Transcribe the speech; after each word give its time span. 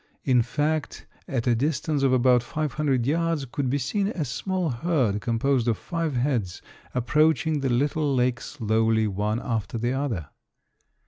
In 0.23 0.41
fact, 0.41 1.05
at 1.27 1.45
a 1.45 1.53
distance 1.53 2.01
of 2.01 2.11
about 2.11 2.41
five 2.41 2.73
hundred 2.73 3.05
yards 3.05 3.45
could 3.45 3.69
be 3.69 3.77
seen 3.77 4.07
a 4.07 4.25
small 4.25 4.69
herd 4.71 5.21
composed 5.21 5.67
of 5.67 5.77
five 5.77 6.15
heads, 6.15 6.59
approaching 6.95 7.59
the 7.59 7.69
little 7.69 8.15
lake 8.15 8.41
slowly 8.41 9.05
one 9.05 9.39
after 9.39 9.77
the 9.77 9.93
other. 9.93 10.29